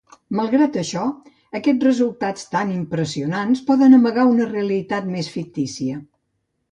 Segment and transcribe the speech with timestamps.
[0.37, 1.01] Malgrat això,
[1.59, 5.99] aquests resultats tan impressionants poden amagar una realitat més fictícia.